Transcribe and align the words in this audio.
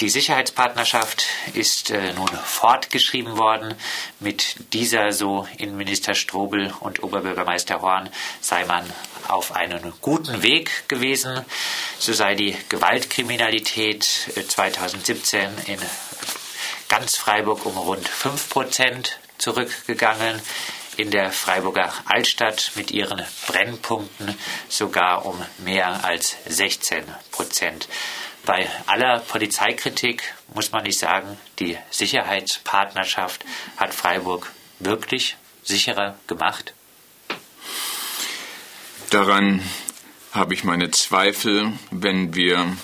Die 0.00 0.08
Sicherheitspartnerschaft 0.08 1.26
ist 1.52 1.90
äh, 1.90 2.14
nun 2.14 2.28
fortgeschrieben 2.28 3.36
worden. 3.36 3.74
Mit 4.18 4.72
dieser, 4.72 5.12
so 5.12 5.46
Innenminister 5.58 6.14
Strobel 6.14 6.72
und 6.80 7.02
Oberbürgermeister 7.02 7.82
Horn, 7.82 8.08
sei 8.40 8.64
man 8.64 8.90
auf 9.28 9.54
einem 9.54 9.92
guten 10.00 10.42
Weg 10.42 10.88
gewesen. 10.88 11.44
So 11.98 12.14
sei 12.14 12.34
die 12.34 12.56
Gewaltkriminalität 12.70 14.04
2017 14.48 15.40
äh, 15.40 15.72
in 15.74 15.78
ganz 16.88 17.16
Freiburg 17.16 17.66
um 17.66 17.76
rund 17.76 18.08
5 18.08 18.48
Prozent 18.48 19.18
zurückgegangen 19.36 20.40
in 20.96 21.10
der 21.10 21.30
Freiburger 21.30 21.92
Altstadt 22.06 22.72
mit 22.74 22.90
ihren 22.90 23.22
Brennpunkten 23.46 24.34
sogar 24.70 25.26
um 25.26 25.44
mehr 25.58 26.04
als 26.04 26.36
16 26.46 27.04
Prozent. 27.30 27.86
Bei 28.46 28.68
aller 28.86 29.20
Polizeikritik 29.20 30.22
muss 30.54 30.72
man 30.72 30.84
nicht 30.84 30.98
sagen, 30.98 31.38
die 31.58 31.76
Sicherheitspartnerschaft 31.90 33.44
hat 33.76 33.94
Freiburg 33.94 34.50
wirklich 34.78 35.36
sicherer 35.62 36.16
gemacht? 36.26 36.74
Daran 39.10 39.62
habe 40.32 40.54
ich 40.54 40.64
meine 40.64 40.90
Zweifel, 40.90 41.72
wenn 41.90 42.34
wir 42.34 42.76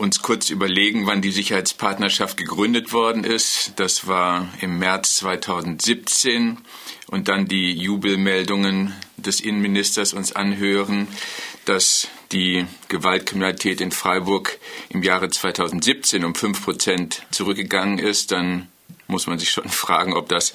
uns 0.00 0.22
kurz 0.22 0.48
überlegen, 0.48 1.06
wann 1.06 1.20
die 1.20 1.30
Sicherheitspartnerschaft 1.30 2.38
gegründet 2.38 2.92
worden 2.92 3.22
ist. 3.22 3.74
Das 3.76 4.06
war 4.06 4.48
im 4.60 4.78
März 4.78 5.16
2017 5.16 6.58
und 7.08 7.28
dann 7.28 7.46
die 7.46 7.72
Jubelmeldungen 7.72 8.94
des 9.18 9.40
Innenministers 9.40 10.14
uns 10.14 10.32
anhören, 10.32 11.06
dass 11.66 12.08
die 12.32 12.66
Gewaltkriminalität 12.88 13.80
in 13.80 13.90
Freiburg 13.90 14.58
im 14.88 15.02
Jahre 15.02 15.28
2017 15.28 16.24
um 16.24 16.34
5 16.34 16.64
Prozent 16.64 17.22
zurückgegangen 17.30 17.98
ist, 17.98 18.32
dann 18.32 18.68
muss 19.10 19.26
man 19.26 19.38
sich 19.38 19.50
schon 19.50 19.68
fragen, 19.68 20.14
ob 20.14 20.28
das 20.28 20.54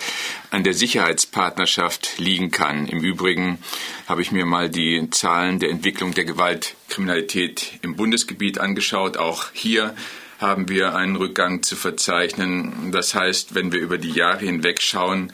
an 0.49 0.63
der 0.63 0.73
Sicherheitspartnerschaft 0.73 2.17
liegen 2.17 2.51
kann. 2.51 2.87
Im 2.87 3.01
Übrigen 3.01 3.59
habe 4.07 4.21
ich 4.21 4.31
mir 4.31 4.45
mal 4.45 4.69
die 4.69 5.09
Zahlen 5.11 5.59
der 5.59 5.69
Entwicklung 5.69 6.13
der 6.13 6.25
Gewaltkriminalität 6.25 7.79
im 7.81 7.95
Bundesgebiet 7.95 8.57
angeschaut. 8.59 9.17
Auch 9.17 9.51
hier 9.53 9.95
haben 10.39 10.67
wir 10.69 10.95
einen 10.95 11.15
Rückgang 11.15 11.63
zu 11.63 11.75
verzeichnen. 11.75 12.91
Das 12.91 13.13
heißt, 13.15 13.55
wenn 13.55 13.71
wir 13.71 13.79
über 13.79 13.97
die 13.97 14.11
Jahre 14.11 14.45
hinweg 14.45 14.81
schauen, 14.81 15.31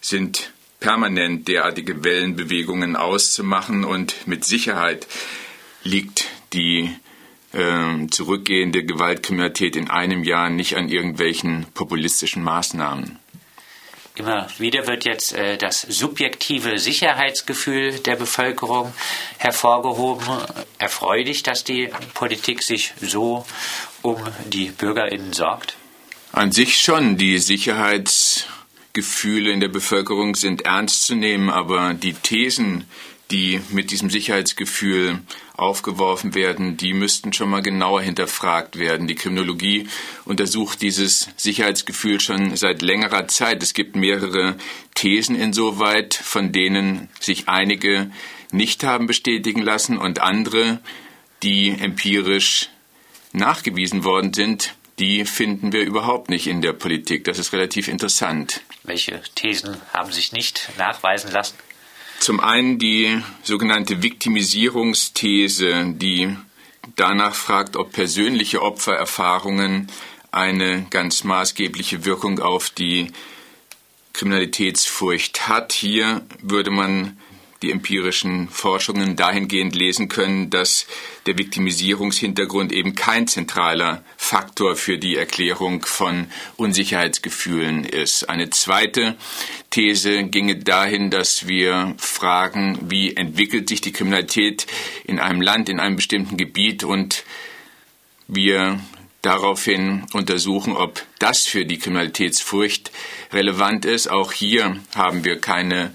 sind 0.00 0.52
permanent 0.78 1.48
derartige 1.48 2.04
Wellenbewegungen 2.04 2.96
auszumachen 2.96 3.84
und 3.84 4.26
mit 4.26 4.44
Sicherheit 4.44 5.06
liegt 5.86 6.26
die 6.52 6.90
äh, 7.52 8.06
zurückgehende 8.10 8.84
Gewaltkriminalität 8.84 9.76
in 9.76 9.88
einem 9.88 10.24
Jahr 10.24 10.50
nicht 10.50 10.76
an 10.76 10.88
irgendwelchen 10.88 11.66
populistischen 11.72 12.42
Maßnahmen. 12.42 13.18
Immer 14.16 14.48
wieder 14.58 14.86
wird 14.86 15.04
jetzt 15.04 15.34
äh, 15.34 15.58
das 15.58 15.82
subjektive 15.82 16.78
Sicherheitsgefühl 16.78 17.98
der 17.98 18.16
Bevölkerung 18.16 18.94
hervorgehoben. 19.36 20.26
Erfreulich, 20.78 21.42
dass 21.42 21.64
die 21.64 21.90
Politik 22.14 22.62
sich 22.62 22.94
so 23.00 23.44
um 24.00 24.16
die 24.46 24.70
Bürgerinnen 24.70 25.34
sorgt? 25.34 25.76
An 26.32 26.50
sich 26.50 26.80
schon. 26.80 27.18
Die 27.18 27.36
Sicherheitsgefühle 27.38 29.50
in 29.50 29.60
der 29.60 29.68
Bevölkerung 29.68 30.34
sind 30.34 30.62
ernst 30.62 31.06
zu 31.06 31.14
nehmen, 31.14 31.50
aber 31.50 31.92
die 31.92 32.14
Thesen, 32.14 32.86
die 33.30 33.60
mit 33.70 33.90
diesem 33.90 34.08
Sicherheitsgefühl 34.10 35.20
aufgeworfen 35.56 36.34
werden, 36.34 36.76
die 36.76 36.92
müssten 36.92 37.32
schon 37.32 37.50
mal 37.50 37.62
genauer 37.62 38.02
hinterfragt 38.02 38.78
werden. 38.78 39.08
Die 39.08 39.14
Kriminologie 39.14 39.88
untersucht 40.24 40.82
dieses 40.82 41.28
Sicherheitsgefühl 41.36 42.20
schon 42.20 42.56
seit 42.56 42.82
längerer 42.82 43.26
Zeit. 43.26 43.62
Es 43.62 43.74
gibt 43.74 43.96
mehrere 43.96 44.56
Thesen 44.94 45.34
insoweit, 45.34 46.14
von 46.14 46.52
denen 46.52 47.08
sich 47.18 47.48
einige 47.48 48.10
nicht 48.52 48.84
haben 48.84 49.06
bestätigen 49.06 49.62
lassen 49.62 49.98
und 49.98 50.20
andere, 50.20 50.80
die 51.42 51.70
empirisch 51.70 52.68
nachgewiesen 53.32 54.04
worden 54.04 54.32
sind, 54.32 54.74
die 54.98 55.24
finden 55.24 55.72
wir 55.72 55.84
überhaupt 55.84 56.30
nicht 56.30 56.46
in 56.46 56.62
der 56.62 56.72
Politik. 56.72 57.24
Das 57.24 57.38
ist 57.38 57.52
relativ 57.52 57.88
interessant. 57.88 58.62
Welche 58.82 59.20
Thesen 59.34 59.76
haben 59.92 60.10
sich 60.12 60.32
nicht 60.32 60.70
nachweisen 60.78 61.30
lassen? 61.32 61.56
Zum 62.20 62.40
einen 62.40 62.78
die 62.78 63.22
sogenannte 63.42 64.02
Viktimisierungsthese, 64.02 65.94
die 65.94 66.36
danach 66.96 67.34
fragt, 67.34 67.76
ob 67.76 67.92
persönliche 67.92 68.62
Opfererfahrungen 68.62 69.88
eine 70.32 70.86
ganz 70.90 71.24
maßgebliche 71.24 72.04
Wirkung 72.04 72.40
auf 72.40 72.70
die 72.70 73.12
Kriminalitätsfurcht 74.12 75.48
hat. 75.48 75.72
Hier 75.72 76.22
würde 76.42 76.70
man 76.70 77.18
die 77.62 77.70
empirischen 77.70 78.48
Forschungen 78.48 79.16
dahingehend 79.16 79.74
lesen 79.74 80.08
können, 80.08 80.50
dass 80.50 80.86
der 81.26 81.38
Viktimisierungshintergrund 81.38 82.72
eben 82.72 82.94
kein 82.94 83.26
zentraler 83.26 84.04
Faktor 84.16 84.76
für 84.76 84.98
die 84.98 85.16
Erklärung 85.16 85.84
von 85.84 86.26
Unsicherheitsgefühlen 86.56 87.84
ist. 87.84 88.28
Eine 88.28 88.50
zweite 88.50 89.16
These 89.70 90.24
ginge 90.24 90.56
dahin, 90.56 91.10
dass 91.10 91.48
wir 91.48 91.94
fragen, 91.98 92.78
wie 92.90 93.16
entwickelt 93.16 93.68
sich 93.68 93.80
die 93.80 93.92
Kriminalität 93.92 94.66
in 95.04 95.18
einem 95.18 95.40
Land, 95.40 95.68
in 95.68 95.80
einem 95.80 95.96
bestimmten 95.96 96.36
Gebiet 96.36 96.84
und 96.84 97.24
wir 98.28 98.80
daraufhin 99.22 100.06
untersuchen, 100.12 100.76
ob 100.76 101.04
das 101.18 101.46
für 101.46 101.66
die 101.66 101.78
Kriminalitätsfurcht 101.78 102.92
relevant 103.32 103.84
ist. 103.84 104.08
Auch 104.08 104.32
hier 104.32 104.78
haben 104.94 105.24
wir 105.24 105.40
keine 105.40 105.94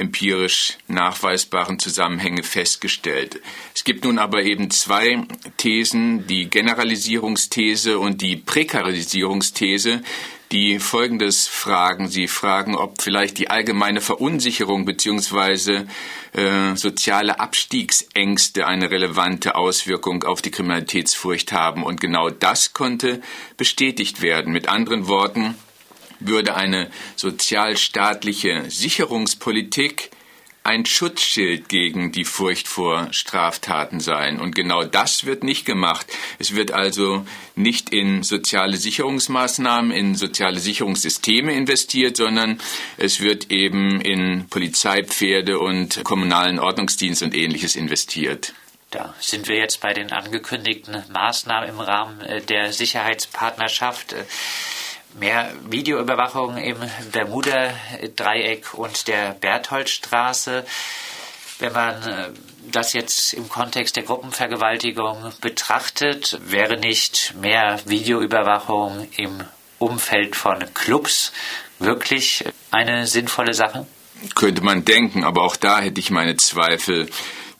empirisch 0.00 0.78
nachweisbaren 0.88 1.78
Zusammenhänge 1.78 2.42
festgestellt. 2.42 3.40
Es 3.74 3.84
gibt 3.84 4.04
nun 4.04 4.18
aber 4.18 4.42
eben 4.42 4.70
zwei 4.70 5.22
Thesen, 5.58 6.26
die 6.26 6.50
Generalisierungsthese 6.50 7.98
und 7.98 8.22
die 8.22 8.36
Prekarisierungsthese, 8.36 10.02
die 10.52 10.80
Folgendes 10.80 11.46
fragen. 11.46 12.08
Sie 12.08 12.26
fragen, 12.26 12.74
ob 12.74 13.02
vielleicht 13.02 13.38
die 13.38 13.50
allgemeine 13.50 14.00
Verunsicherung 14.00 14.84
bzw. 14.84 15.84
Äh, 16.32 16.74
soziale 16.76 17.38
Abstiegsängste 17.38 18.66
eine 18.66 18.90
relevante 18.90 19.54
Auswirkung 19.54 20.24
auf 20.24 20.42
die 20.42 20.50
Kriminalitätsfurcht 20.50 21.52
haben. 21.52 21.84
Und 21.84 22.00
genau 22.00 22.30
das 22.30 22.72
konnte 22.72 23.20
bestätigt 23.56 24.22
werden. 24.22 24.52
Mit 24.52 24.68
anderen 24.68 25.06
Worten, 25.06 25.54
würde 26.20 26.54
eine 26.54 26.90
sozialstaatliche 27.16 28.70
Sicherungspolitik 28.70 30.10
ein 30.62 30.84
Schutzschild 30.84 31.68
gegen 31.68 32.12
die 32.12 32.24
Furcht 32.24 32.68
vor 32.68 33.08
Straftaten 33.12 33.98
sein. 33.98 34.38
Und 34.38 34.54
genau 34.54 34.84
das 34.84 35.24
wird 35.24 35.42
nicht 35.42 35.64
gemacht. 35.64 36.06
Es 36.38 36.54
wird 36.54 36.72
also 36.72 37.24
nicht 37.54 37.90
in 37.90 38.22
soziale 38.22 38.76
Sicherungsmaßnahmen, 38.76 39.90
in 39.90 40.14
soziale 40.14 40.60
Sicherungssysteme 40.60 41.54
investiert, 41.54 42.18
sondern 42.18 42.60
es 42.98 43.20
wird 43.20 43.50
eben 43.50 44.00
in 44.02 44.48
Polizeipferde 44.50 45.58
und 45.58 46.04
kommunalen 46.04 46.58
Ordnungsdienst 46.58 47.22
und 47.22 47.34
ähnliches 47.34 47.74
investiert. 47.74 48.52
Da 48.90 49.14
sind 49.20 49.48
wir 49.48 49.56
jetzt 49.56 49.80
bei 49.80 49.94
den 49.94 50.12
angekündigten 50.12 51.02
Maßnahmen 51.12 51.70
im 51.70 51.80
Rahmen 51.80 52.20
äh, 52.20 52.40
der 52.42 52.72
Sicherheitspartnerschaft 52.72 54.14
mehr 55.18 55.52
Videoüberwachung 55.68 56.56
im 56.56 56.76
Bermuda-Dreieck 57.12 58.74
und 58.74 59.08
der 59.08 59.32
Bertholdstraße. 59.32 60.64
Wenn 61.58 61.72
man 61.72 61.94
äh, 62.02 62.30
das 62.70 62.92
jetzt 62.92 63.34
im 63.34 63.48
Kontext 63.48 63.96
der 63.96 64.04
Gruppenvergewaltigung 64.04 65.32
betrachtet, 65.40 66.38
wäre 66.44 66.78
nicht 66.78 67.34
mehr 67.40 67.80
Videoüberwachung 67.84 69.08
im 69.16 69.44
Umfeld 69.78 70.36
von 70.36 70.58
Clubs 70.74 71.32
wirklich 71.78 72.44
eine 72.70 73.06
sinnvolle 73.06 73.54
Sache? 73.54 73.86
Könnte 74.34 74.62
man 74.62 74.84
denken, 74.84 75.24
aber 75.24 75.42
auch 75.42 75.56
da 75.56 75.80
hätte 75.80 75.98
ich 75.98 76.10
meine 76.10 76.36
Zweifel. 76.36 77.08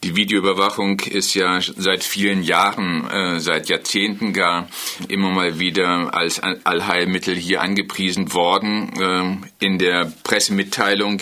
Die 0.02 0.16
Videoüberwachung 0.16 1.00
ist 1.00 1.34
ja 1.34 1.60
seit 1.60 2.02
vielen 2.02 2.42
Jahren, 2.42 3.06
äh, 3.10 3.38
seit 3.38 3.68
Jahrzehnten 3.68 4.32
gar 4.32 4.66
immer 5.08 5.30
mal 5.30 5.58
wieder 5.58 6.14
als 6.14 6.40
Allheilmittel 6.40 7.36
hier 7.36 7.60
angepriesen 7.60 8.32
worden. 8.32 8.92
Äh, 8.98 9.64
in 9.66 9.78
der 9.78 10.10
Pressemitteilung 10.22 11.20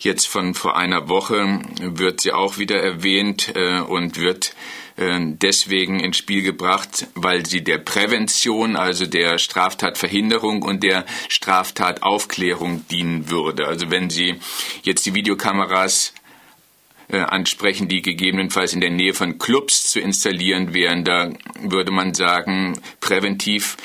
jetzt 0.00 0.26
von 0.26 0.54
vor 0.54 0.76
einer 0.76 1.08
Woche 1.08 1.60
wird 1.80 2.20
sie 2.20 2.32
auch 2.32 2.58
wieder 2.58 2.82
erwähnt 2.82 3.52
äh, 3.54 3.78
und 3.78 4.18
wird 4.18 4.56
äh, 4.96 5.20
deswegen 5.20 6.00
ins 6.00 6.16
Spiel 6.16 6.42
gebracht, 6.42 7.06
weil 7.14 7.46
sie 7.46 7.62
der 7.62 7.78
Prävention, 7.78 8.74
also 8.74 9.06
der 9.06 9.38
Straftatverhinderung 9.38 10.62
und 10.62 10.82
der 10.82 11.06
Straftataufklärung 11.28 12.88
dienen 12.88 13.30
würde. 13.30 13.68
Also 13.68 13.90
wenn 13.92 14.10
Sie 14.10 14.40
jetzt 14.82 15.06
die 15.06 15.14
Videokameras 15.14 16.12
äh, 17.08 17.18
ansprechen, 17.18 17.88
die 17.88 18.02
gegebenenfalls 18.02 18.72
in 18.72 18.80
der 18.80 18.90
Nähe 18.90 19.14
von 19.14 19.38
Clubs 19.38 19.90
zu 19.90 20.00
installieren 20.00 20.74
wären. 20.74 21.04
Da 21.04 21.32
würde 21.60 21.92
man 21.92 22.14
sagen, 22.14 22.80
präventiv 23.00 23.76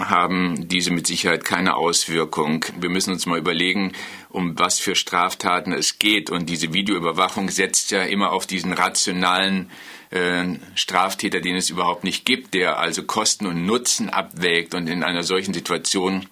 haben 0.00 0.68
diese 0.68 0.90
mit 0.90 1.06
Sicherheit 1.06 1.44
keine 1.44 1.76
Auswirkung. 1.76 2.64
Wir 2.78 2.90
müssen 2.90 3.12
uns 3.12 3.26
mal 3.26 3.38
überlegen, 3.38 3.92
um 4.28 4.58
was 4.58 4.80
für 4.80 4.94
Straftaten 4.94 5.72
es 5.72 5.98
geht. 5.98 6.30
Und 6.30 6.48
diese 6.48 6.72
Videoüberwachung 6.72 7.50
setzt 7.50 7.90
ja 7.90 8.02
immer 8.02 8.32
auf 8.32 8.46
diesen 8.46 8.72
rationalen 8.72 9.70
äh, 10.10 10.44
Straftäter, 10.74 11.40
den 11.40 11.56
es 11.56 11.70
überhaupt 11.70 12.04
nicht 12.04 12.24
gibt, 12.24 12.54
der 12.54 12.78
also 12.78 13.04
Kosten 13.04 13.46
und 13.46 13.64
Nutzen 13.64 14.10
abwägt 14.10 14.74
und 14.74 14.88
in 14.88 15.02
einer 15.02 15.22
solchen 15.22 15.54
Situation 15.54 16.26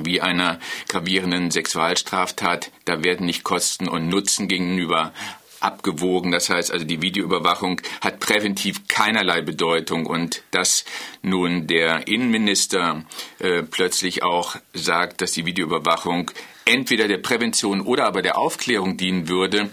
wie 0.00 0.20
einer 0.20 0.58
gravierenden 0.88 1.50
Sexualstraftat, 1.50 2.70
da 2.84 3.02
werden 3.02 3.24
nicht 3.24 3.42
Kosten 3.42 3.88
und 3.88 4.08
Nutzen 4.08 4.46
gegenüber 4.46 5.12
abgewogen. 5.60 6.30
Das 6.30 6.50
heißt 6.50 6.72
also, 6.72 6.84
die 6.84 7.02
Videoüberwachung 7.02 7.80
hat 8.00 8.20
präventiv 8.20 8.88
keinerlei 8.88 9.42
Bedeutung. 9.42 10.06
Und 10.06 10.42
dass 10.50 10.84
nun 11.22 11.66
der 11.66 12.08
Innenminister 12.08 13.04
äh, 13.38 13.62
plötzlich 13.62 14.22
auch 14.22 14.56
sagt, 14.74 15.20
dass 15.20 15.32
die 15.32 15.46
Videoüberwachung 15.46 16.30
entweder 16.64 17.08
der 17.08 17.18
Prävention 17.18 17.80
oder 17.80 18.06
aber 18.06 18.22
der 18.22 18.38
Aufklärung 18.38 18.96
dienen 18.96 19.28
würde, 19.28 19.70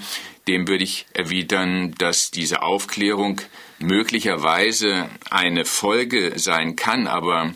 dem 0.48 0.68
würde 0.68 0.84
ich 0.84 1.08
erwidern, 1.14 1.96
dass 1.98 2.32
diese 2.32 2.62
Aufklärung 2.62 3.42
möglicherweise 3.80 5.10
eine 5.30 5.66
Folge 5.66 6.34
sein 6.38 6.76
kann, 6.76 7.08
aber 7.08 7.54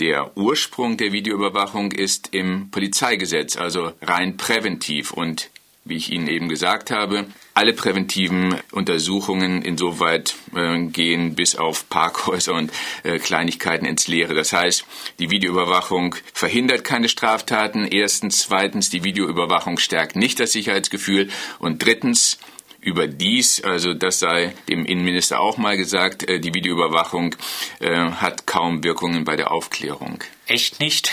der 0.00 0.36
Ursprung 0.36 0.96
der 0.96 1.12
Videoüberwachung 1.12 1.92
ist 1.92 2.34
im 2.34 2.70
Polizeigesetz, 2.70 3.56
also 3.56 3.92
rein 4.02 4.36
präventiv. 4.36 5.10
Und 5.10 5.50
wie 5.86 5.96
ich 5.96 6.12
Ihnen 6.12 6.28
eben 6.28 6.48
gesagt 6.48 6.90
habe, 6.90 7.26
alle 7.54 7.72
präventiven 7.72 8.56
Untersuchungen 8.72 9.62
insoweit 9.62 10.34
äh, 10.54 10.84
gehen 10.86 11.34
bis 11.34 11.56
auf 11.56 11.88
Parkhäuser 11.88 12.54
und 12.54 12.70
äh, 13.02 13.18
Kleinigkeiten 13.18 13.86
ins 13.86 14.08
Leere. 14.08 14.34
Das 14.34 14.52
heißt, 14.52 14.84
die 15.18 15.30
Videoüberwachung 15.30 16.16
verhindert 16.34 16.84
keine 16.84 17.08
Straftaten. 17.08 17.86
Erstens, 17.86 18.42
zweitens, 18.42 18.90
die 18.90 19.04
Videoüberwachung 19.04 19.78
stärkt 19.78 20.16
nicht 20.16 20.38
das 20.40 20.52
Sicherheitsgefühl 20.52 21.28
und 21.58 21.84
drittens, 21.84 22.38
Überdies, 22.86 23.64
also 23.64 23.94
das 23.94 24.20
sei 24.20 24.54
dem 24.68 24.86
Innenminister 24.86 25.40
auch 25.40 25.56
mal 25.56 25.76
gesagt, 25.76 26.28
äh, 26.28 26.38
die 26.38 26.54
Videoüberwachung 26.54 27.34
äh, 27.80 28.10
hat 28.12 28.46
kaum 28.46 28.84
Wirkungen 28.84 29.24
bei 29.24 29.34
der 29.34 29.50
Aufklärung. 29.50 30.22
Echt 30.46 30.78
nicht? 30.78 31.12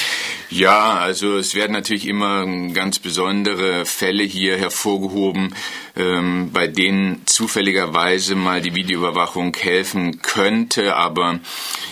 ja, 0.50 0.90
also 0.98 1.38
es 1.38 1.54
werden 1.54 1.72
natürlich 1.72 2.06
immer 2.06 2.46
ganz 2.74 2.98
besondere 2.98 3.86
Fälle 3.86 4.24
hier 4.24 4.58
hervorgehoben, 4.58 5.54
ähm, 5.96 6.50
bei 6.52 6.66
denen 6.66 7.22
zufälligerweise 7.24 8.34
mal 8.34 8.60
die 8.60 8.74
Videoüberwachung 8.74 9.56
helfen 9.56 10.20
könnte. 10.20 10.96
Aber 10.96 11.40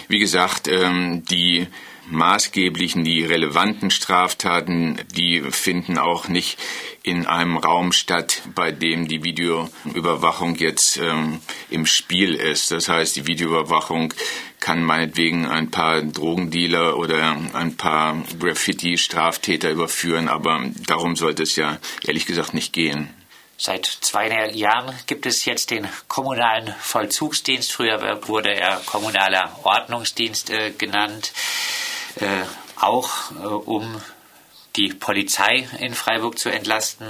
wie 0.09 0.19
gesagt, 0.19 0.69
ähm, 0.69 1.25
die 1.31 1.67
maßgeblichen, 2.11 3.05
die 3.05 3.25
relevanten 3.25 3.91
Straftaten, 3.91 5.01
die 5.17 5.41
finden 5.51 5.99
auch 5.99 6.29
nicht 6.29 6.59
in 7.03 7.27
einem 7.27 7.57
Raum 7.57 7.93
statt, 7.93 8.43
bei 8.55 8.73
dem 8.73 9.09
die 9.09 9.23
Videoüberwachung 9.23 10.57
jetzt 10.57 10.97
ähm, 10.99 11.41
im 11.71 11.87
Spiel 11.87 12.35
ist. 12.35 12.71
Das 12.71 12.89
heißt, 12.89 13.17
die 13.17 13.27
Videoüberwachung 13.27 14.15
kann 14.61 14.83
meinetwegen 14.83 15.47
ein 15.47 15.71
paar 15.71 16.01
Drogendealer 16.03 16.97
oder 16.97 17.37
ein 17.53 17.77
paar 17.77 18.23
Graffiti-Straftäter 18.41 19.71
überführen, 19.71 20.29
aber 20.29 20.63
darum 20.87 21.17
sollte 21.17 21.43
es 21.43 21.57
ja 21.57 21.79
ehrlich 22.07 22.25
gesagt 22.25 22.55
nicht 22.55 22.73
gehen. 22.73 23.11
Seit 23.57 23.87
zwei 23.87 24.29
Jahren 24.53 24.95
gibt 25.07 25.27
es 25.27 25.45
jetzt 25.45 25.71
den 25.71 25.87
kommunalen 26.09 26.75
Vollzugsdienst. 26.81 27.73
Früher 27.73 28.27
wurde 28.27 28.55
er 28.55 28.81
kommunaler 28.85 29.59
Ordnungsdienst 29.63 30.51
äh, 30.51 30.71
genannt 30.73 31.33
auch 32.77 33.31
äh, 33.33 33.47
um 33.47 34.01
die 34.77 34.93
Polizei 34.93 35.69
in 35.79 35.95
Freiburg 35.95 36.39
zu 36.39 36.51
entlasten. 36.51 37.07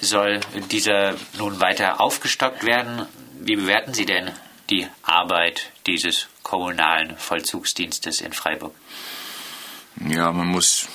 Soll 0.00 0.40
dieser 0.70 1.14
nun 1.38 1.60
weiter 1.60 2.00
aufgestockt 2.00 2.64
werden? 2.64 3.06
Wie 3.40 3.56
bewerten 3.56 3.92
Sie 3.92 4.06
denn 4.06 4.30
die 4.70 4.86
Arbeit 5.02 5.70
dieses 5.86 6.28
kommunalen 6.42 7.16
Vollzugsdienstes 7.18 8.20
in 8.20 8.32
Freiburg? 8.32 8.74
Ja, 10.08 10.32
man 10.32 10.46
muss 10.46 10.88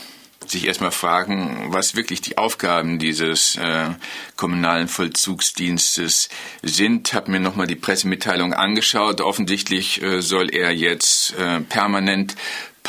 sich 0.47 0.65
erstmal 0.65 0.91
fragen, 0.91 1.67
was 1.69 1.95
wirklich 1.95 2.21
die 2.21 2.37
Aufgaben 2.37 2.97
dieses 2.97 3.55
äh, 3.57 3.89
kommunalen 4.35 4.87
Vollzugsdienstes 4.87 6.29
sind. 6.63 7.13
Habe 7.13 7.31
mir 7.31 7.39
nochmal 7.39 7.67
die 7.67 7.75
Pressemitteilung 7.75 8.53
angeschaut. 8.53 9.21
Offensichtlich 9.21 10.01
äh, 10.01 10.21
soll 10.21 10.49
er 10.49 10.71
jetzt 10.71 11.37
äh, 11.37 11.59
permanent 11.61 12.35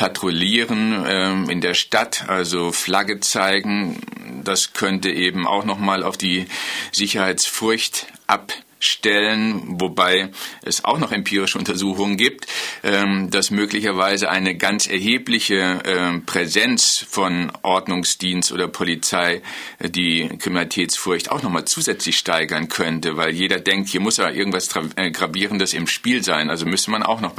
patrouillieren 0.01 1.05
ähm, 1.05 1.47
in 1.51 1.61
der 1.61 1.75
Stadt, 1.75 2.27
also 2.27 2.71
Flagge 2.71 3.19
zeigen. 3.19 4.01
Das 4.43 4.73
könnte 4.73 5.11
eben 5.11 5.45
auch 5.45 5.63
nochmal 5.63 6.01
auf 6.01 6.17
die 6.17 6.47
Sicherheitsfurcht 6.91 8.07
ab 8.25 8.51
stellen, 8.81 9.79
wobei 9.79 10.29
es 10.63 10.83
auch 10.83 10.97
noch 10.99 11.11
empirische 11.11 11.57
Untersuchungen 11.57 12.17
gibt, 12.17 12.47
ähm, 12.83 13.29
dass 13.29 13.51
möglicherweise 13.51 14.29
eine 14.29 14.55
ganz 14.55 14.87
erhebliche 14.87 15.79
ähm, 15.85 16.25
Präsenz 16.25 17.05
von 17.09 17.51
Ordnungsdienst 17.61 18.51
oder 18.51 18.67
Polizei 18.67 19.41
äh, 19.79 19.89
die 19.89 20.27
Kriminalitätsfurcht 20.39 21.31
auch 21.31 21.43
nochmal 21.43 21.65
zusätzlich 21.65 22.17
steigern 22.17 22.67
könnte, 22.67 23.17
weil 23.17 23.31
jeder 23.31 23.59
denkt, 23.59 23.89
hier 23.89 24.01
muss 24.01 24.17
ja 24.17 24.29
irgendwas 24.29 24.69
äh, 24.95 25.11
Gravierendes 25.11 25.73
im 25.73 25.87
Spiel 25.87 26.23
sein. 26.23 26.49
Also 26.49 26.65
müsste 26.65 26.91
man 26.91 27.03
auch 27.03 27.21
noch 27.21 27.35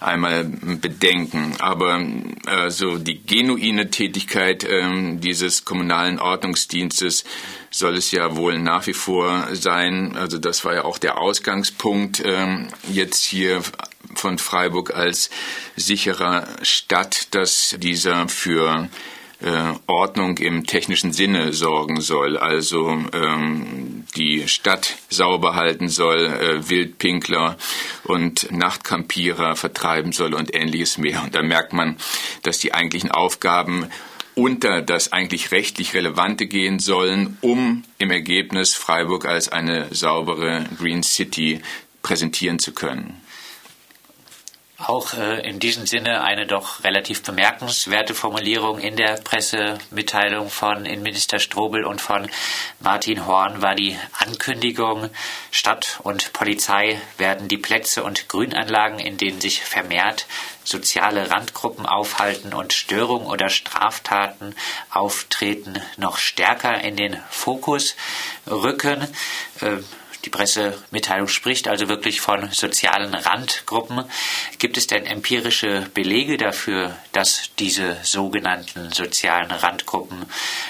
einmal 0.00 0.44
bedenken. 0.44 1.54
Aber 1.58 2.00
äh, 2.46 2.70
so 2.70 2.98
die 2.98 3.20
genuine 3.20 3.90
Tätigkeit 3.90 4.66
ähm, 4.68 5.20
dieses 5.20 5.64
kommunalen 5.64 6.18
Ordnungsdienstes 6.18 7.24
soll 7.70 7.96
es 7.96 8.10
ja 8.10 8.36
wohl 8.36 8.58
nach 8.58 8.86
wie 8.86 8.92
vor 8.92 9.48
sein. 9.52 10.16
Also 10.16 10.38
das 10.38 10.64
war 10.64 10.74
ja 10.74 10.84
auch 10.84 10.98
der 10.98 11.18
Ausgangspunkt 11.18 12.22
ähm, 12.24 12.68
jetzt 12.90 13.24
hier 13.24 13.62
von 14.14 14.38
Freiburg 14.38 14.94
als 14.94 15.30
sicherer 15.76 16.46
Stadt, 16.62 17.34
dass 17.34 17.76
dieser 17.78 18.28
für 18.28 18.88
äh, 19.40 19.72
Ordnung 19.86 20.36
im 20.38 20.66
technischen 20.66 21.12
Sinne 21.12 21.52
sorgen 21.52 22.00
soll, 22.00 22.36
also 22.36 22.90
ähm, 23.12 24.04
die 24.16 24.48
Stadt 24.48 24.96
sauber 25.08 25.54
halten 25.54 25.88
soll, 25.88 26.26
äh, 26.26 26.68
Wildpinkler 26.68 27.56
und 28.04 28.50
Nachtkampierer 28.52 29.56
vertreiben 29.56 30.12
soll 30.12 30.34
und 30.34 30.54
ähnliches 30.54 30.98
mehr. 30.98 31.22
Und 31.22 31.34
da 31.34 31.42
merkt 31.42 31.72
man, 31.72 31.96
dass 32.42 32.58
die 32.58 32.74
eigentlichen 32.74 33.10
Aufgaben 33.10 33.86
unter 34.34 34.82
das 34.82 35.12
eigentlich 35.12 35.52
rechtlich 35.52 35.94
Relevante 35.94 36.46
gehen 36.46 36.78
sollen, 36.78 37.36
um 37.40 37.84
im 37.98 38.10
Ergebnis 38.10 38.74
Freiburg 38.74 39.26
als 39.26 39.48
eine 39.48 39.94
saubere 39.94 40.64
Green 40.78 41.02
City 41.02 41.60
präsentieren 42.02 42.58
zu 42.58 42.72
können. 42.72 43.20
Auch 44.86 45.12
äh, 45.12 45.46
in 45.46 45.58
diesem 45.58 45.86
Sinne 45.86 46.22
eine 46.22 46.46
doch 46.46 46.84
relativ 46.84 47.22
bemerkenswerte 47.22 48.14
Formulierung 48.14 48.78
in 48.78 48.96
der 48.96 49.20
Pressemitteilung 49.20 50.48
von 50.48 50.86
Innenminister 50.86 51.38
Strobel 51.38 51.84
und 51.84 52.00
von 52.00 52.28
Martin 52.80 53.26
Horn 53.26 53.60
war 53.60 53.74
die 53.74 53.98
Ankündigung, 54.18 55.10
Stadt 55.50 56.00
und 56.02 56.32
Polizei 56.32 56.98
werden 57.18 57.46
die 57.48 57.58
Plätze 57.58 58.02
und 58.02 58.28
Grünanlagen, 58.28 58.98
in 59.00 59.18
denen 59.18 59.40
sich 59.40 59.60
vermehrt 59.60 60.26
soziale 60.64 61.30
Randgruppen 61.30 61.84
aufhalten 61.84 62.54
und 62.54 62.72
Störungen 62.72 63.26
oder 63.26 63.50
Straftaten 63.50 64.54
auftreten, 64.88 65.82
noch 65.98 66.16
stärker 66.16 66.80
in 66.80 66.96
den 66.96 67.18
Fokus 67.28 67.96
rücken. 68.46 69.06
Äh, 69.60 69.78
die 70.24 70.30
Pressemitteilung 70.30 71.28
spricht 71.28 71.68
also 71.68 71.88
wirklich 71.88 72.20
von 72.20 72.50
sozialen 72.50 73.14
Randgruppen. 73.14 74.04
Gibt 74.58 74.76
es 74.76 74.86
denn 74.86 75.06
empirische 75.06 75.88
Belege 75.94 76.36
dafür, 76.36 76.94
dass 77.12 77.50
diese 77.58 77.96
sogenannten 78.02 78.92
sozialen 78.92 79.50
Randgruppen, 79.50 80.26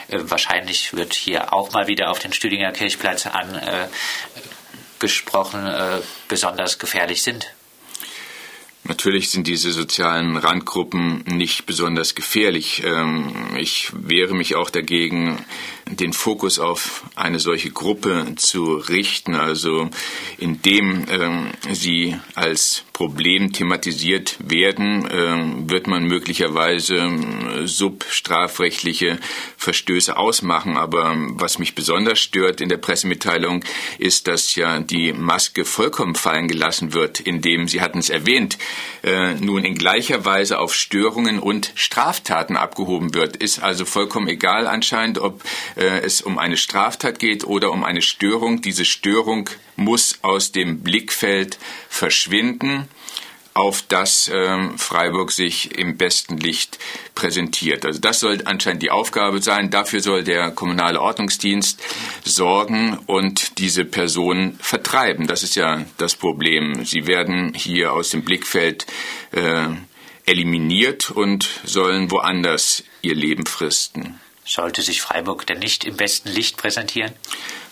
äh, 0.08 0.20
wahrscheinlich 0.22 0.94
wird 0.94 1.14
hier 1.14 1.52
auch 1.52 1.72
mal 1.72 1.88
wieder 1.88 2.10
auf 2.10 2.20
den 2.20 2.32
Stüdinger 2.32 2.72
Kirchplatz 2.72 3.26
angesprochen, 3.26 5.66
äh, 5.66 5.98
äh, 5.98 6.02
besonders 6.28 6.78
gefährlich 6.78 7.22
sind? 7.22 7.52
Natürlich 8.84 9.30
sind 9.30 9.46
diese 9.46 9.72
sozialen 9.72 10.36
Randgruppen 10.36 11.22
nicht 11.26 11.66
besonders 11.66 12.14
gefährlich. 12.14 12.82
Ähm, 12.84 13.56
ich 13.56 13.90
wehre 13.92 14.34
mich 14.34 14.56
auch 14.56 14.70
dagegen, 14.70 15.44
den 15.90 16.12
Fokus 16.12 16.58
auf 16.58 17.04
eine 17.16 17.40
solche 17.40 17.70
Gruppe 17.70 18.34
zu 18.36 18.74
richten, 18.74 19.34
also 19.34 19.88
indem 20.38 21.06
äh, 21.08 21.74
sie 21.74 22.16
als 22.34 22.84
Problem 23.00 23.54
thematisiert 23.54 24.36
werden, 24.40 25.06
äh, 25.06 25.70
wird 25.70 25.86
man 25.86 26.04
möglicherweise 26.04 26.96
äh, 26.96 27.66
substrafrechtliche 27.66 29.18
Verstöße 29.56 30.18
ausmachen. 30.18 30.76
Aber 30.76 31.16
was 31.30 31.58
mich 31.58 31.74
besonders 31.74 32.18
stört 32.18 32.60
in 32.60 32.68
der 32.68 32.76
Pressemitteilung 32.76 33.64
ist, 33.96 34.28
dass 34.28 34.54
ja 34.54 34.80
die 34.80 35.14
Maske 35.14 35.64
vollkommen 35.64 36.14
fallen 36.14 36.46
gelassen 36.46 36.92
wird, 36.92 37.20
indem, 37.20 37.68
Sie 37.68 37.80
hatten 37.80 38.00
es 38.00 38.10
erwähnt, 38.10 38.58
äh, 39.02 39.32
nun 39.36 39.64
in 39.64 39.76
gleicher 39.76 40.26
Weise 40.26 40.58
auf 40.58 40.74
Störungen 40.74 41.38
und 41.38 41.72
Straftaten 41.76 42.58
abgehoben 42.58 43.14
wird. 43.14 43.34
Ist 43.36 43.62
also 43.62 43.86
vollkommen 43.86 44.28
egal 44.28 44.66
anscheinend, 44.66 45.18
ob 45.18 45.42
es 45.84 46.22
um 46.22 46.38
eine 46.38 46.56
Straftat 46.56 47.18
geht 47.18 47.44
oder 47.44 47.72
um 47.72 47.84
eine 47.84 48.02
Störung. 48.02 48.62
Diese 48.62 48.84
Störung 48.84 49.48
muss 49.76 50.18
aus 50.22 50.52
dem 50.52 50.80
Blickfeld 50.80 51.58
verschwinden 51.88 52.88
auf 53.54 53.82
das 53.82 54.30
ähm, 54.32 54.78
Freiburg 54.78 55.32
sich 55.32 55.76
im 55.76 55.96
besten 55.96 56.36
Licht 56.36 56.78
präsentiert. 57.14 57.84
Also 57.84 58.00
das 58.00 58.20
soll 58.20 58.40
anscheinend 58.44 58.82
die 58.82 58.90
Aufgabe 58.90 59.42
sein. 59.42 59.70
Dafür 59.70 60.00
soll 60.00 60.22
der 60.22 60.50
kommunale 60.50 61.00
Ordnungsdienst 61.00 61.80
sorgen 62.24 62.98
und 63.06 63.58
diese 63.58 63.84
Personen 63.84 64.58
vertreiben. 64.60 65.26
Das 65.26 65.42
ist 65.42 65.56
ja 65.56 65.84
das 65.98 66.14
Problem. 66.14 66.84
Sie 66.84 67.06
werden 67.06 67.52
hier 67.54 67.92
aus 67.92 68.10
dem 68.10 68.22
Blickfeld 68.22 68.86
äh, 69.32 69.68
eliminiert 70.26 71.10
und 71.10 71.48
sollen 71.64 72.10
woanders 72.10 72.84
ihr 73.02 73.14
Leben 73.14 73.46
fristen. 73.46 74.20
Sollte 74.50 74.82
sich 74.82 75.00
Freiburg 75.00 75.46
denn 75.46 75.60
nicht 75.60 75.84
im 75.84 75.96
besten 75.96 76.28
Licht 76.28 76.56
präsentieren? 76.56 77.12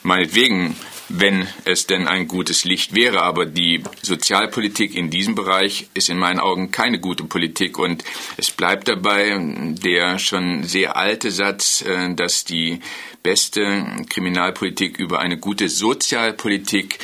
Meinetwegen, 0.04 0.76
wenn 1.08 1.49
es 1.64 1.88
denn 1.88 2.06
ein 2.06 2.28
gutes 2.28 2.62
Licht 2.64 2.94
wäre, 2.94 3.23
aber 3.23 3.47
die 3.47 3.82
Sozialpolitik 4.00 4.94
in 4.94 5.11
diesem 5.11 5.35
Bereich 5.35 5.88
ist 5.94 6.08
in 6.08 6.18
meinen 6.18 6.38
Augen 6.38 6.70
keine 6.70 7.00
gute 7.00 7.25
Politik 7.25 7.80
und 7.80 8.04
es 8.37 8.52
bleibt 8.52 8.87
dabei 8.87 9.37
der 9.82 10.20
schon 10.20 10.62
sehr 10.62 10.97
alte 10.97 11.32
Satz, 11.32 11.82
äh, 11.82 12.14
dass 12.14 12.44
die 12.44 12.78
beste 13.25 13.85
Kriminalpolitik 14.08 15.00
über 15.00 15.18
eine 15.18 15.37
gute 15.37 15.68
Sozialpolitik 15.68 17.00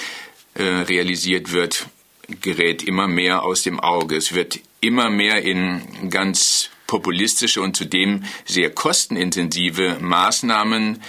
äh, 0.54 0.62
realisiert 0.62 1.50
wird, 1.50 1.86
gerät 2.40 2.84
immer 2.84 3.08
mehr 3.08 3.42
aus 3.42 3.64
dem 3.64 3.80
Auge. 3.80 4.14
Es 4.14 4.34
wird 4.34 4.60
immer 4.80 5.10
mehr 5.10 5.42
in 5.42 6.10
ganz 6.10 6.70
populistische 6.86 7.60
und 7.60 7.76
zudem 7.76 8.24
sehr 8.44 8.70
kostenintensive 8.70 9.98
Maßnahmen 10.00 11.02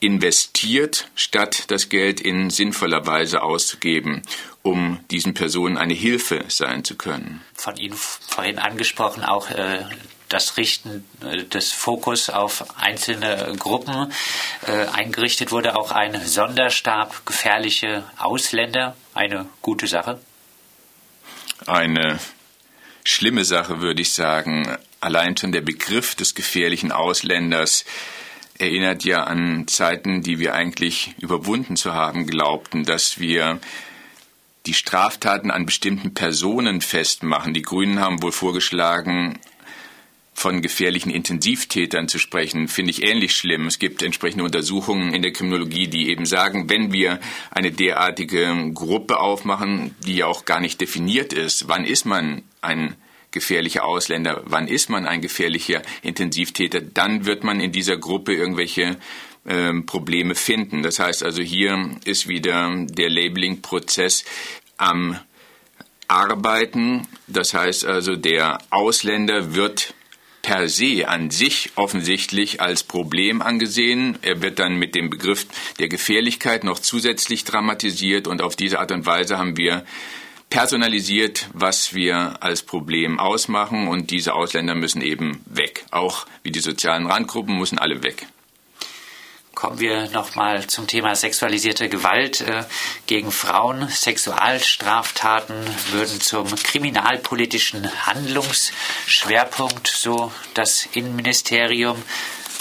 investiert, 0.00 1.08
statt 1.14 1.64
das 1.68 1.88
Geld 1.88 2.20
in 2.20 2.50
sinnvoller 2.50 3.06
Weise 3.06 3.42
auszugeben, 3.42 4.22
um 4.62 5.00
diesen 5.10 5.34
Personen 5.34 5.76
eine 5.76 5.94
Hilfe 5.94 6.44
sein 6.48 6.84
zu 6.84 6.96
können. 6.96 7.42
Von 7.54 7.76
Ihnen 7.76 7.96
vorhin 7.96 8.58
angesprochen 8.58 9.24
auch 9.24 9.50
äh, 9.50 9.84
das 10.28 10.56
Richten 10.56 11.04
äh, 11.22 11.44
des 11.44 11.72
Fokus 11.72 12.30
auf 12.30 12.64
einzelne 12.78 13.54
Gruppen. 13.58 14.12
Äh, 14.66 14.86
eingerichtet 14.86 15.52
wurde 15.52 15.76
auch 15.76 15.92
ein 15.92 16.20
Sonderstab 16.24 17.26
gefährliche 17.26 18.04
Ausländer. 18.18 18.96
Eine 19.12 19.46
gute 19.62 19.86
Sache? 19.86 20.20
Eine 21.66 22.18
schlimme 23.04 23.44
Sache, 23.44 23.80
würde 23.80 24.02
ich 24.02 24.12
sagen. 24.12 24.76
Allein 25.04 25.36
schon 25.36 25.52
der 25.52 25.60
Begriff 25.60 26.14
des 26.14 26.34
gefährlichen 26.34 26.90
Ausländers 26.90 27.84
erinnert 28.58 29.04
ja 29.04 29.24
an 29.24 29.68
Zeiten, 29.68 30.22
die 30.22 30.38
wir 30.38 30.54
eigentlich 30.54 31.14
überwunden 31.18 31.76
zu 31.76 31.92
haben 31.92 32.26
glaubten, 32.26 32.84
dass 32.84 33.18
wir 33.18 33.60
die 34.64 34.72
Straftaten 34.72 35.50
an 35.50 35.66
bestimmten 35.66 36.14
Personen 36.14 36.80
festmachen. 36.80 37.52
Die 37.52 37.60
Grünen 37.60 38.00
haben 38.00 38.22
wohl 38.22 38.32
vorgeschlagen, 38.32 39.38
von 40.32 40.62
gefährlichen 40.62 41.10
Intensivtätern 41.10 42.08
zu 42.08 42.18
sprechen, 42.18 42.66
finde 42.66 42.90
ich 42.90 43.02
ähnlich 43.02 43.36
schlimm. 43.36 43.66
Es 43.66 43.78
gibt 43.78 44.02
entsprechende 44.02 44.44
Untersuchungen 44.44 45.12
in 45.12 45.20
der 45.20 45.32
Kriminologie, 45.32 45.86
die 45.86 46.08
eben 46.08 46.24
sagen, 46.24 46.70
wenn 46.70 46.94
wir 46.94 47.20
eine 47.50 47.72
derartige 47.72 48.70
Gruppe 48.72 49.20
aufmachen, 49.20 49.94
die 50.06 50.16
ja 50.16 50.26
auch 50.26 50.46
gar 50.46 50.60
nicht 50.60 50.80
definiert 50.80 51.34
ist, 51.34 51.68
wann 51.68 51.84
ist 51.84 52.06
man 52.06 52.42
ein 52.62 52.96
gefährliche 53.34 53.84
Ausländer, 53.84 54.42
wann 54.46 54.66
ist 54.66 54.88
man 54.88 55.06
ein 55.06 55.20
gefährlicher 55.20 55.82
Intensivtäter, 56.00 56.80
dann 56.80 57.26
wird 57.26 57.44
man 57.44 57.60
in 57.60 57.72
dieser 57.72 57.98
Gruppe 57.98 58.32
irgendwelche 58.32 58.96
ähm, 59.46 59.84
Probleme 59.84 60.34
finden. 60.34 60.82
Das 60.82 60.98
heißt 60.98 61.22
also, 61.22 61.42
hier 61.42 61.90
ist 62.06 62.28
wieder 62.28 62.72
der 62.86 63.10
Labeling-Prozess 63.10 64.24
am 64.78 65.18
Arbeiten. 66.08 67.06
Das 67.26 67.52
heißt 67.52 67.84
also, 67.84 68.16
der 68.16 68.58
Ausländer 68.70 69.54
wird 69.54 69.94
per 70.42 70.68
se 70.68 71.08
an 71.08 71.30
sich 71.30 71.70
offensichtlich 71.74 72.60
als 72.60 72.82
Problem 72.82 73.40
angesehen. 73.40 74.18
Er 74.20 74.42
wird 74.42 74.58
dann 74.58 74.76
mit 74.76 74.94
dem 74.94 75.08
Begriff 75.08 75.46
der 75.78 75.88
Gefährlichkeit 75.88 76.64
noch 76.64 76.78
zusätzlich 76.78 77.44
dramatisiert 77.44 78.26
und 78.26 78.42
auf 78.42 78.54
diese 78.54 78.78
Art 78.78 78.92
und 78.92 79.06
Weise 79.06 79.38
haben 79.38 79.56
wir 79.56 79.84
personalisiert, 80.54 81.48
was 81.52 81.94
wir 81.94 82.36
als 82.38 82.62
Problem 82.62 83.18
ausmachen 83.18 83.88
und 83.88 84.12
diese 84.12 84.34
Ausländer 84.34 84.76
müssen 84.76 85.02
eben 85.02 85.42
weg. 85.46 85.84
Auch 85.90 86.26
wie 86.44 86.52
die 86.52 86.60
sozialen 86.60 87.08
Randgruppen 87.08 87.58
müssen 87.58 87.76
alle 87.80 88.04
weg. 88.04 88.28
Kommen 89.56 89.80
wir 89.80 90.08
nochmal 90.10 90.64
zum 90.68 90.86
Thema 90.86 91.16
sexualisierte 91.16 91.88
Gewalt 91.88 92.40
äh, 92.42 92.62
gegen 93.08 93.32
Frauen. 93.32 93.88
Sexualstraftaten 93.88 95.56
würden 95.90 96.20
zum 96.20 96.46
kriminalpolitischen 96.54 97.90
Handlungsschwerpunkt, 98.06 99.88
so 99.88 100.30
das 100.54 100.86
Innenministerium. 100.92 102.00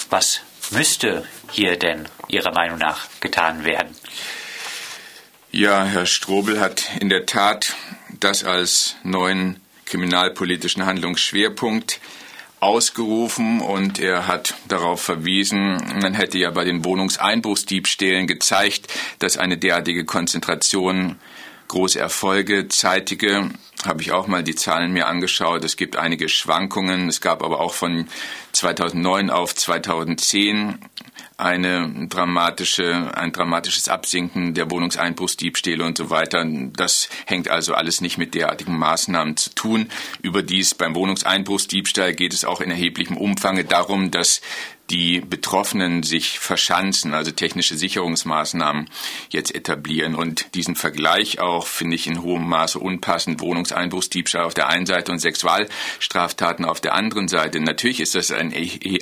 Was 0.09 0.41
müsste 0.71 1.27
hier 1.51 1.77
denn 1.77 2.09
Ihrer 2.27 2.53
Meinung 2.53 2.79
nach 2.79 3.05
getan 3.19 3.65
werden? 3.65 3.95
Ja, 5.55 5.83
Herr 5.85 6.07
Strobel 6.07 6.59
hat 6.59 6.89
in 6.99 7.09
der 7.09 7.27
Tat 7.27 7.75
das 8.19 8.43
als 8.43 8.95
neuen 9.03 9.59
kriminalpolitischen 9.85 10.87
Handlungsschwerpunkt 10.87 11.99
ausgerufen 12.59 13.61
und 13.61 13.99
er 13.99 14.25
hat 14.25 14.55
darauf 14.67 15.03
verwiesen, 15.03 15.77
man 16.01 16.15
hätte 16.15 16.39
ja 16.39 16.49
bei 16.49 16.63
den 16.63 16.83
Wohnungseinbruchsdiebstählen 16.83 18.25
gezeigt, 18.25 18.91
dass 19.19 19.37
eine 19.37 19.59
derartige 19.59 20.05
Konzentration 20.05 21.19
große 21.67 21.99
Erfolge 21.99 22.67
zeitige. 22.67 23.51
Habe 23.85 24.01
ich 24.01 24.11
auch 24.11 24.25
mal 24.25 24.43
die 24.43 24.55
Zahlen 24.55 24.91
mir 24.91 25.05
angeschaut. 25.05 25.63
Es 25.63 25.77
gibt 25.77 25.97
einige 25.97 26.29
Schwankungen. 26.29 27.09
Es 27.09 27.21
gab 27.21 27.43
aber 27.43 27.59
auch 27.59 27.75
von 27.75 28.07
2009 28.53 29.29
auf 29.29 29.53
2010 29.53 30.79
eine 31.43 32.07
dramatische, 32.07 33.11
ein 33.15 33.31
dramatisches 33.31 33.89
Absinken 33.89 34.53
der 34.53 34.71
Wohnungseinbruchsdiebstähle 34.71 35.83
und 35.83 35.97
so 35.97 36.09
weiter. 36.09 36.45
Das 36.45 37.09
hängt 37.25 37.49
also 37.49 37.73
alles 37.73 38.01
nicht 38.01 38.17
mit 38.17 38.33
derartigen 38.33 38.77
Maßnahmen 38.77 39.35
zu 39.35 39.53
tun. 39.53 39.89
Überdies 40.21 40.73
beim 40.73 40.95
Wohnungseinbruchsdiebstahl 40.95 42.13
geht 42.13 42.33
es 42.33 42.45
auch 42.45 42.61
in 42.61 42.71
erheblichem 42.71 43.17
Umfang 43.17 43.67
darum, 43.67 44.09
dass 44.09 44.41
die 44.93 45.21
Betroffenen 45.21 46.03
sich 46.03 46.37
verschanzen, 46.37 47.15
also 47.15 47.31
technische 47.31 47.75
Sicherungsmaßnahmen 47.75 48.91
jetzt 49.31 49.53
etablieren. 49.53 50.13
Und 50.13 50.53
diesen 50.53 50.75
Vergleich 50.75 51.39
auch 51.39 51.65
finde 51.65 51.95
ich 51.95 52.05
in 52.05 52.21
hohem 52.21 52.47
Maße 52.47 52.77
unpassend. 52.77 53.41
Wohnungseinbruchsdiebstahl 53.41 54.43
auf 54.43 54.53
der 54.53 54.69
einen 54.69 54.85
Seite 54.85 55.11
und 55.11 55.17
Sexualstraftaten 55.17 56.63
auf 56.63 56.79
der 56.79 56.93
anderen 56.93 57.27
Seite. 57.27 57.59
Natürlich 57.59 58.01
ist 58.01 58.13
das 58.13 58.29
ein, 58.29 58.53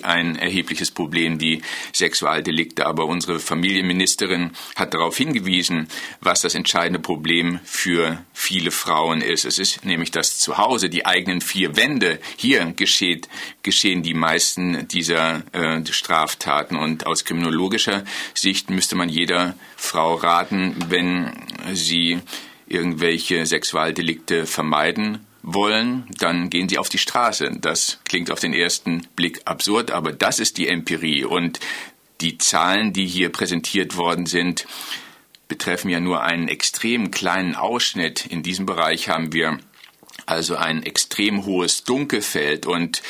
ein 0.04 0.38
erhebliches 0.38 0.92
Problem, 0.92 1.38
die 1.38 1.62
Sexualdelikte. 1.94 2.86
Aber 2.86 3.06
unsere 3.08 3.42
Familienministerin 3.42 4.52
hat 4.78 4.94
darauf 4.94 5.18
hingewiesen, 5.18 5.90
was 6.22 6.40
das 6.40 6.56
entscheidende 6.56 7.00
Problem 7.00 7.60
für 7.66 8.24
viele 8.32 8.72
Frauen 8.72 9.20
ist. 9.20 9.44
Es 9.44 9.60
ist 9.60 9.84
nämlich 9.84 10.12
das 10.12 10.40
Zuhause, 10.40 10.90
die 10.90 11.06
eigenen 11.06 11.42
vier 11.42 11.76
Wände. 11.76 12.20
Hier 12.38 12.74
geschehen 12.78 14.04
die 14.04 14.14
meisten 14.14 14.88
dieser 14.88 15.44
äh, 15.52 15.81
Straftaten. 15.88 16.76
Und 16.76 17.06
aus 17.06 17.26
kriminologischer 17.26 18.04
Sicht 18.34 18.70
müsste 18.70 18.96
man 18.96 19.10
jeder 19.10 19.56
Frau 19.76 20.16
raten, 20.16 20.76
wenn 20.90 21.32
sie 21.74 22.20
irgendwelche 22.68 23.46
Sexualdelikte 23.46 24.46
vermeiden 24.46 25.26
wollen, 25.44 26.06
dann 26.20 26.50
gehen 26.50 26.70
sie 26.70 26.78
auf 26.78 26.90
die 26.90 26.98
Straße. 26.98 27.52
Das 27.60 28.00
klingt 28.08 28.32
auf 28.32 28.40
den 28.40 28.54
ersten 28.54 29.08
Blick 29.16 29.42
absurd, 29.46 29.92
aber 29.92 30.12
das 30.12 30.40
ist 30.40 30.58
die 30.58 30.68
Empirie. 30.68 31.26
Und 31.26 31.60
die 32.22 32.38
Zahlen, 32.38 32.94
die 32.94 33.08
hier 33.08 33.30
präsentiert 33.30 33.98
worden 33.98 34.26
sind, 34.26 34.68
betreffen 35.48 35.90
ja 35.90 36.00
nur 36.00 36.22
einen 36.24 36.48
extrem 36.48 37.12
kleinen 37.12 37.56
Ausschnitt. 37.56 38.26
In 38.26 38.44
diesem 38.44 38.66
Bereich 38.66 39.10
haben 39.10 39.34
wir 39.34 39.60
also 40.26 40.56
ein 40.56 40.84
extrem 40.84 41.46
hohes 41.46 41.84
Dunkelfeld 41.84 42.66
und 42.66 43.02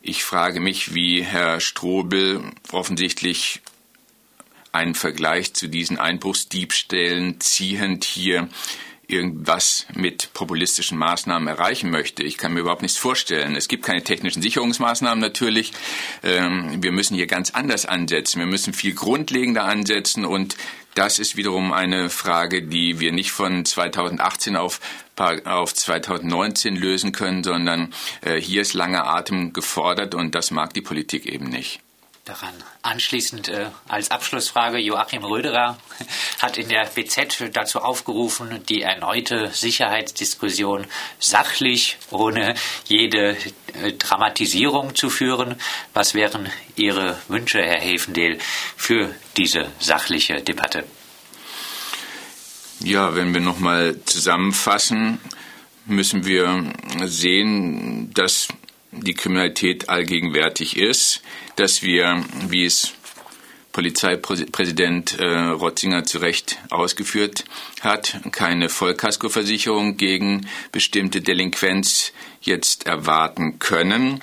ich 0.00 0.24
frage 0.24 0.60
mich, 0.60 0.94
wie 0.94 1.22
Herr 1.22 1.60
Strobel 1.60 2.42
offensichtlich 2.70 3.60
einen 4.72 4.94
Vergleich 4.94 5.54
zu 5.54 5.68
diesen 5.68 5.98
Einbruchsdiebstählen 5.98 7.40
ziehend 7.40 8.04
hier 8.04 8.48
irgendwas 9.08 9.86
mit 9.94 10.34
populistischen 10.34 10.98
Maßnahmen 10.98 11.48
erreichen 11.48 11.90
möchte. 11.90 12.22
Ich 12.22 12.36
kann 12.36 12.52
mir 12.52 12.60
überhaupt 12.60 12.82
nichts 12.82 12.98
vorstellen. 12.98 13.56
Es 13.56 13.66
gibt 13.66 13.82
keine 13.82 14.04
technischen 14.04 14.42
Sicherungsmaßnahmen 14.42 15.18
natürlich. 15.18 15.72
Ähm, 16.22 16.82
wir 16.82 16.92
müssen 16.92 17.14
hier 17.14 17.26
ganz 17.26 17.50
anders 17.50 17.86
ansetzen. 17.86 18.38
Wir 18.38 18.46
müssen 18.46 18.74
viel 18.74 18.94
grundlegender 18.94 19.64
ansetzen 19.64 20.26
und 20.26 20.58
das 20.94 21.18
ist 21.18 21.36
wiederum 21.36 21.72
eine 21.72 22.10
Frage, 22.10 22.62
die 22.62 23.00
wir 23.00 23.12
nicht 23.12 23.30
von 23.30 23.64
2018 23.64 24.56
auf, 24.56 24.80
auf 25.20 25.74
2019 25.74 26.76
lösen 26.76 27.12
können, 27.12 27.44
sondern 27.44 27.92
äh, 28.22 28.40
hier 28.40 28.62
ist 28.62 28.74
langer 28.74 29.06
Atem 29.06 29.52
gefordert 29.52 30.14
und 30.14 30.34
das 30.34 30.50
mag 30.50 30.72
die 30.74 30.82
Politik 30.82 31.26
eben 31.26 31.48
nicht 31.48 31.80
daran. 32.28 32.52
Anschließend 32.82 33.48
äh, 33.48 33.66
als 33.88 34.10
Abschlussfrage, 34.10 34.78
Joachim 34.78 35.24
Röderer 35.24 35.78
hat 36.40 36.58
in 36.58 36.68
der 36.68 36.84
BZ 36.86 37.50
dazu 37.52 37.80
aufgerufen, 37.80 38.62
die 38.68 38.82
erneute 38.82 39.48
Sicherheitsdiskussion 39.48 40.86
sachlich, 41.18 41.98
ohne 42.10 42.54
jede 42.86 43.36
äh, 43.74 43.92
Dramatisierung 43.92 44.94
zu 44.94 45.10
führen. 45.10 45.56
Was 45.94 46.14
wären 46.14 46.50
Ihre 46.76 47.18
Wünsche, 47.28 47.62
Herr 47.62 47.80
Hefendel, 47.80 48.38
für 48.76 49.14
diese 49.36 49.66
sachliche 49.78 50.42
Debatte? 50.42 50.84
Ja, 52.80 53.16
wenn 53.16 53.34
wir 53.34 53.40
nochmal 53.40 53.96
zusammenfassen, 54.04 55.18
müssen 55.86 56.24
wir 56.26 56.72
sehen, 57.06 58.12
dass 58.14 58.48
die 58.92 59.14
Kriminalität 59.14 59.88
allgegenwärtig 59.88 60.76
ist, 60.76 61.22
dass 61.56 61.82
wir, 61.82 62.24
wie 62.48 62.64
es 62.64 62.92
Polizeipräsident 63.72 65.18
äh, 65.18 65.24
Rotzinger 65.24 66.04
zu 66.04 66.18
Recht 66.18 66.58
ausgeführt 66.70 67.44
hat, 67.80 68.20
keine 68.32 68.68
Vollkaskoversicherung 68.68 69.96
gegen 69.96 70.48
bestimmte 70.72 71.20
Delinquenz 71.20 72.12
jetzt 72.40 72.86
erwarten 72.86 73.58
können. 73.58 74.20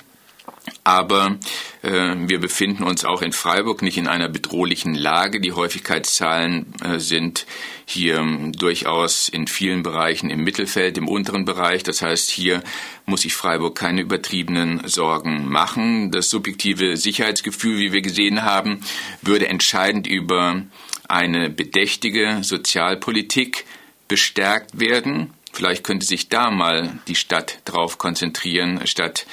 Aber 0.86 1.36
äh, 1.82 2.14
wir 2.16 2.38
befinden 2.38 2.84
uns 2.84 3.04
auch 3.04 3.20
in 3.20 3.32
Freiburg 3.32 3.82
nicht 3.82 3.98
in 3.98 4.06
einer 4.06 4.28
bedrohlichen 4.28 4.94
Lage. 4.94 5.40
Die 5.40 5.50
Häufigkeitszahlen 5.50 6.72
äh, 6.80 7.00
sind 7.00 7.44
hier 7.84 8.18
ähm, 8.18 8.52
durchaus 8.52 9.28
in 9.28 9.48
vielen 9.48 9.82
Bereichen 9.82 10.30
im 10.30 10.44
Mittelfeld, 10.44 10.96
im 10.96 11.08
unteren 11.08 11.44
Bereich. 11.44 11.82
Das 11.82 12.02
heißt, 12.02 12.30
hier 12.30 12.62
muss 13.04 13.22
sich 13.22 13.34
Freiburg 13.34 13.76
keine 13.76 14.02
übertriebenen 14.02 14.86
Sorgen 14.86 15.48
machen. 15.48 16.12
Das 16.12 16.30
subjektive 16.30 16.96
Sicherheitsgefühl, 16.96 17.78
wie 17.78 17.92
wir 17.92 18.02
gesehen 18.02 18.44
haben, 18.44 18.78
würde 19.22 19.48
entscheidend 19.48 20.06
über 20.06 20.62
eine 21.08 21.50
bedächtige 21.50 22.38
Sozialpolitik 22.42 23.64
bestärkt 24.06 24.78
werden. 24.78 25.32
Vielleicht 25.56 25.84
könnte 25.84 26.04
sich 26.04 26.28
da 26.28 26.50
mal 26.50 26.98
die 27.08 27.14
Stadt 27.14 27.60
drauf 27.64 27.96
konzentrieren, 27.96 28.86
statt 28.86 29.26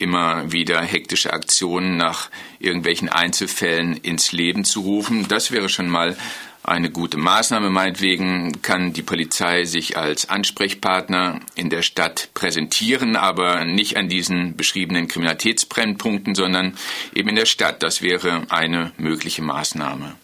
immer 0.00 0.52
wieder 0.52 0.80
hektische 0.80 1.32
Aktionen 1.32 1.96
nach 1.96 2.30
irgendwelchen 2.58 3.08
Einzelfällen 3.08 3.96
ins 3.96 4.32
Leben 4.32 4.64
zu 4.64 4.80
rufen. 4.80 5.28
Das 5.28 5.50
wäre 5.50 5.68
schon 5.68 5.88
mal 5.88 6.16
eine 6.62 6.90
gute 6.90 7.16
Maßnahme. 7.16 7.70
Meinetwegen 7.70 8.60
kann 8.62 8.92
die 8.92 9.02
Polizei 9.02 9.64
sich 9.64 9.96
als 9.96 10.28
Ansprechpartner 10.28 11.40
in 11.54 11.70
der 11.70 11.82
Stadt 11.82 12.30
präsentieren, 12.34 13.16
aber 13.16 13.64
nicht 13.64 13.96
an 13.96 14.08
diesen 14.08 14.56
beschriebenen 14.56 15.06
Kriminalitätsbrennpunkten, 15.08 16.34
sondern 16.34 16.76
eben 17.14 17.28
in 17.28 17.36
der 17.36 17.46
Stadt. 17.46 17.82
Das 17.82 18.02
wäre 18.02 18.46
eine 18.48 18.92
mögliche 18.98 19.42
Maßnahme. 19.42 20.16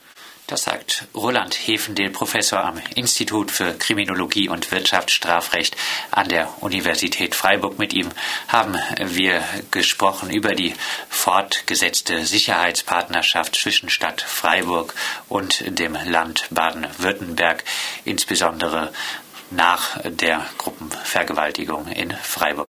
Das 0.52 0.64
sagt 0.64 1.06
Roland 1.14 1.54
Hefendel, 1.54 2.10
Professor 2.10 2.62
am 2.62 2.78
Institut 2.94 3.50
für 3.50 3.72
Kriminologie 3.72 4.50
und 4.50 4.70
Wirtschaftsstrafrecht 4.70 5.78
an 6.10 6.28
der 6.28 6.62
Universität 6.62 7.34
Freiburg. 7.34 7.78
Mit 7.78 7.94
ihm 7.94 8.10
haben 8.48 8.76
wir 8.98 9.42
gesprochen 9.70 10.28
über 10.28 10.54
die 10.54 10.74
fortgesetzte 11.08 12.26
Sicherheitspartnerschaft 12.26 13.56
zwischen 13.56 13.88
Stadt 13.88 14.20
Freiburg 14.20 14.94
und 15.30 15.64
dem 15.66 15.96
Land 16.04 16.48
Baden-Württemberg, 16.50 17.64
insbesondere 18.04 18.92
nach 19.52 20.00
der 20.04 20.44
Gruppenvergewaltigung 20.58 21.86
in 21.88 22.10
Freiburg. 22.10 22.60